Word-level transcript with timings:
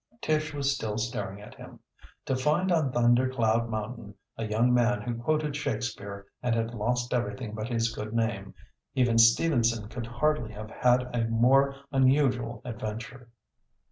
Tish 0.19 0.51
was 0.51 0.73
still 0.75 0.97
staring 0.97 1.39
at 1.41 1.53
him. 1.53 1.79
To 2.25 2.35
find 2.35 2.71
on 2.71 2.91
Thunder 2.91 3.29
Cloud 3.29 3.69
Mountain 3.69 4.15
a 4.35 4.47
young 4.47 4.73
man 4.73 5.03
who 5.03 5.13
quoted 5.21 5.55
Shakespeare 5.55 6.25
and 6.41 6.55
had 6.55 6.73
lost 6.73 7.13
everything 7.13 7.53
but 7.53 7.67
his 7.67 7.93
good 7.93 8.11
name 8.11 8.55
even 8.95 9.19
Stevenson 9.19 9.89
could 9.89 10.07
hardly 10.07 10.53
have 10.53 10.71
had 10.71 11.03
a 11.15 11.27
more 11.27 11.75
unusual 11.91 12.63
adventure. 12.65 13.29